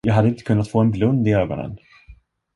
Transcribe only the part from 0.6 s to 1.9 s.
få en blund i ögonen.